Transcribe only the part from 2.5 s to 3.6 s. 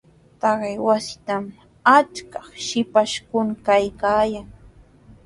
shipashkuna